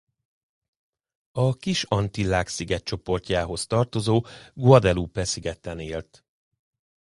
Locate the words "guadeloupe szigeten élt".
4.53-6.25